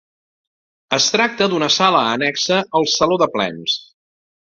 Es 0.95 1.09
tracta 1.15 1.47
d'una 1.51 1.67
sala 1.75 2.01
annexa 2.13 2.57
al 2.81 2.87
Saló 2.95 3.19
de 3.25 3.29
Plens. 3.37 3.77